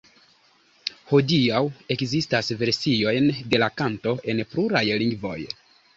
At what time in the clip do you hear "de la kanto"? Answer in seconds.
3.53-4.15